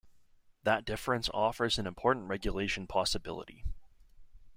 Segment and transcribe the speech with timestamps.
[0.63, 3.63] That difference offers an important regulation possibility.